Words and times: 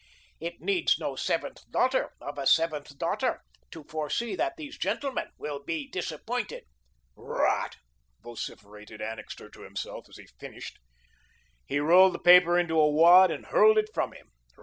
It 0.39 0.59
needs 0.59 0.97
no 0.97 1.15
seventh 1.15 1.59
daughter 1.69 2.09
of 2.19 2.39
a 2.39 2.47
seventh 2.47 2.97
daughter 2.97 3.43
to 3.69 3.83
foresee 3.83 4.35
that 4.35 4.57
these 4.57 4.75
gentlemen 4.79 5.27
will 5.37 5.63
be 5.63 5.87
disappointed." 5.87 6.63
"Rot!" 7.15 7.77
vociferated 8.23 8.99
Annixter 8.99 9.47
to 9.51 9.61
himself 9.61 10.09
as 10.09 10.17
he 10.17 10.25
finished. 10.25 10.79
He 11.67 11.79
rolled 11.79 12.15
the 12.15 12.19
paper 12.19 12.57
into 12.57 12.79
a 12.79 12.89
wad 12.89 13.29
and 13.29 13.45
hurled 13.45 13.77
it 13.77 13.93
from 13.93 14.13
him. 14.13 14.31